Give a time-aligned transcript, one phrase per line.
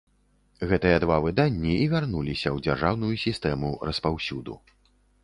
[0.69, 4.57] Гэтыя два выданні і вярнуліся ў дзяржаўную сістэму распаўсюду.